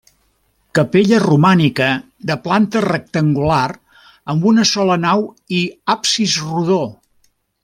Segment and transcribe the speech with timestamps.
[0.77, 1.89] Capella romànica
[2.31, 3.61] de planta rectangular,
[4.35, 5.25] amb una sola nau
[5.61, 5.65] i
[5.97, 6.85] absis rodó.